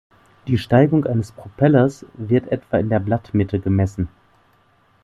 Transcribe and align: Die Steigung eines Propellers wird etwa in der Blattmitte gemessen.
Die 0.47 0.57
Steigung 0.57 1.05
eines 1.05 1.31
Propellers 1.31 2.07
wird 2.15 2.51
etwa 2.51 2.77
in 2.77 2.89
der 2.89 2.99
Blattmitte 2.99 3.59
gemessen. 3.59 4.09